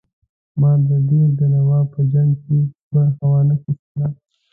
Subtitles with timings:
[0.59, 2.59] ما د دیر د نواب په جنګ کې
[2.93, 4.07] برخه وانه خیستله.